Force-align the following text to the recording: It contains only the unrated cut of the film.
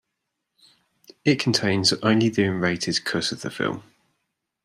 It 1.23 1.39
contains 1.39 1.93
only 2.01 2.29
the 2.29 2.41
unrated 2.45 3.03
cut 3.05 3.31
of 3.31 3.41
the 3.41 3.51
film. 3.51 3.83